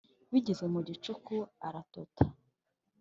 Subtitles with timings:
[0.31, 1.35] bigeze mu gicuku
[1.67, 2.23] aratota